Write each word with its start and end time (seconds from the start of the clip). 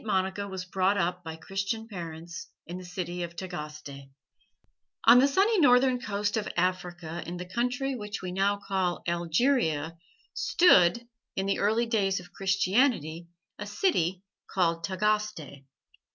MONICA 0.03 0.47
WAS 0.47 0.65
BROUGHT 0.65 0.97
UP 0.97 1.23
BY 1.23 1.35
CHRISTIAN 1.35 1.87
PARENTS 1.87 2.47
IN 2.65 2.79
THE 2.79 2.85
CITY 2.85 3.21
OF 3.21 3.35
TAGASTE 3.35 4.09
On 5.05 5.19
the 5.19 5.27
sunny 5.27 5.59
northern 5.59 5.99
coast 5.99 6.37
of 6.37 6.49
Africa 6.57 7.21
in 7.27 7.37
the 7.37 7.45
country 7.45 7.93
which 7.93 8.19
we 8.19 8.31
now 8.31 8.57
call 8.57 9.03
Algeria 9.07 9.99
stood, 10.33 11.07
in 11.35 11.45
the 11.45 11.59
early 11.59 11.85
days 11.85 12.19
of 12.19 12.33
Christianity, 12.33 13.27
a 13.59 13.67
city 13.67 14.23
called 14.49 14.83
Tagaste. 14.83 15.65